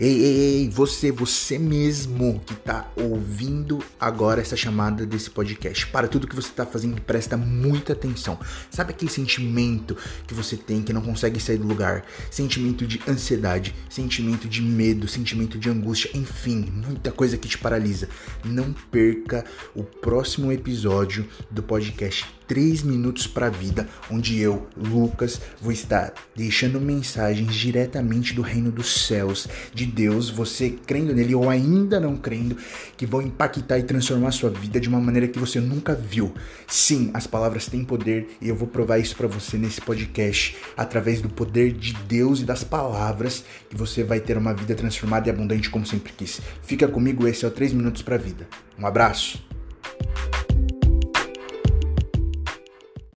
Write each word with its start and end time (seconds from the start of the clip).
Ei, 0.00 0.22
ei, 0.22 0.38
ei, 0.60 0.68
você, 0.68 1.10
você 1.10 1.58
mesmo 1.58 2.40
que 2.46 2.54
tá 2.54 2.88
ouvindo 2.94 3.82
agora 3.98 4.40
essa 4.40 4.56
chamada 4.56 5.04
desse 5.04 5.28
podcast. 5.28 5.88
Para 5.88 6.06
tudo 6.06 6.28
que 6.28 6.36
você 6.36 6.52
tá 6.52 6.64
fazendo, 6.64 7.02
presta 7.02 7.36
muita 7.36 7.94
atenção. 7.94 8.38
Sabe 8.70 8.92
aquele 8.92 9.10
sentimento 9.10 9.96
que 10.24 10.34
você 10.34 10.56
tem 10.56 10.84
que 10.84 10.92
não 10.92 11.02
consegue 11.02 11.40
sair 11.40 11.58
do 11.58 11.66
lugar? 11.66 12.04
Sentimento 12.30 12.86
de 12.86 13.00
ansiedade, 13.08 13.74
sentimento 13.90 14.46
de 14.46 14.62
medo, 14.62 15.08
sentimento 15.08 15.58
de 15.58 15.68
angústia, 15.68 16.12
enfim, 16.14 16.72
muita 16.72 17.10
coisa 17.10 17.36
que 17.36 17.48
te 17.48 17.58
paralisa. 17.58 18.08
Não 18.44 18.72
perca 18.72 19.44
o 19.74 19.82
próximo 19.82 20.52
episódio 20.52 21.26
do 21.50 21.60
podcast 21.60 22.24
3 22.48 22.82
minutos 22.82 23.26
para 23.26 23.50
vida, 23.50 23.86
onde 24.10 24.40
eu, 24.40 24.66
Lucas, 24.74 25.40
vou 25.60 25.70
estar 25.70 26.14
deixando 26.34 26.80
mensagens 26.80 27.54
diretamente 27.54 28.32
do 28.32 28.40
reino 28.40 28.72
dos 28.72 29.06
céus, 29.06 29.46
de 29.74 29.87
Deus, 29.88 30.30
você 30.30 30.70
crendo 30.86 31.14
nele 31.14 31.34
ou 31.34 31.50
ainda 31.50 31.98
não 31.98 32.16
crendo, 32.16 32.56
que 32.96 33.06
vão 33.06 33.22
impactar 33.22 33.78
e 33.78 33.82
transformar 33.82 34.28
a 34.28 34.32
sua 34.32 34.50
vida 34.50 34.78
de 34.78 34.88
uma 34.88 35.00
maneira 35.00 35.26
que 35.26 35.38
você 35.38 35.60
nunca 35.60 35.94
viu. 35.94 36.32
Sim, 36.66 37.10
as 37.14 37.26
palavras 37.26 37.66
têm 37.66 37.84
poder 37.84 38.36
e 38.40 38.48
eu 38.48 38.54
vou 38.54 38.68
provar 38.68 38.98
isso 38.98 39.16
para 39.16 39.26
você 39.26 39.56
nesse 39.56 39.80
podcast, 39.80 40.56
através 40.76 41.20
do 41.20 41.28
poder 41.28 41.72
de 41.72 41.94
Deus 42.06 42.40
e 42.40 42.44
das 42.44 42.62
palavras, 42.62 43.44
que 43.68 43.76
você 43.76 44.04
vai 44.04 44.20
ter 44.20 44.36
uma 44.36 44.54
vida 44.54 44.74
transformada 44.74 45.28
e 45.28 45.30
abundante 45.30 45.70
como 45.70 45.86
sempre 45.86 46.12
quis. 46.12 46.40
Fica 46.62 46.86
comigo, 46.86 47.26
esse 47.26 47.44
é 47.44 47.48
o 47.48 47.50
3 47.50 47.72
minutos 47.72 48.02
para 48.02 48.16
a 48.16 48.18
vida. 48.18 48.46
Um 48.78 48.86
abraço. 48.86 49.47